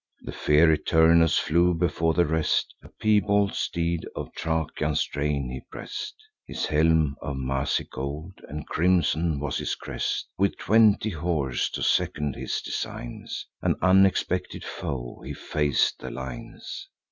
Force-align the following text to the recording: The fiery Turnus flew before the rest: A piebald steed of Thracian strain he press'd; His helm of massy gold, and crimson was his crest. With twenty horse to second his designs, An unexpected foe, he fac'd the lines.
The 0.21 0.31
fiery 0.31 0.79
Turnus 0.79 1.37
flew 1.37 1.75
before 1.75 2.15
the 2.15 2.25
rest: 2.25 2.73
A 2.81 2.89
piebald 2.89 3.53
steed 3.53 4.03
of 4.15 4.31
Thracian 4.35 4.95
strain 4.95 5.47
he 5.51 5.61
press'd; 5.69 6.15
His 6.43 6.65
helm 6.65 7.15
of 7.21 7.37
massy 7.37 7.83
gold, 7.83 8.33
and 8.49 8.65
crimson 8.67 9.39
was 9.39 9.59
his 9.59 9.75
crest. 9.75 10.27
With 10.39 10.57
twenty 10.57 11.11
horse 11.11 11.69
to 11.69 11.83
second 11.83 12.35
his 12.35 12.61
designs, 12.63 13.45
An 13.61 13.75
unexpected 13.79 14.65
foe, 14.65 15.21
he 15.23 15.35
fac'd 15.35 15.99
the 15.99 16.09
lines. 16.09 16.87